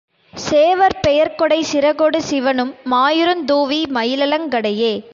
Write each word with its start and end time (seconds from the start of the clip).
சேவற் 0.33 0.95
பெயர்க்கொடை 1.01 1.59
சிறகொடு 1.63 2.21
சிவனும் 2.21 2.73
மாயிருந் 2.91 3.45
தூவி 3.45 3.81
மயிலலங் 3.93 4.49
கடையே. 4.49 4.93